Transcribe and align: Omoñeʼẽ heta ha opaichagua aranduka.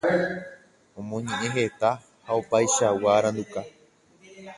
Omoñeʼẽ 0.99 1.49
heta 1.55 1.89
ha 2.25 2.31
opaichagua 2.39 3.09
aranduka. 3.17 3.59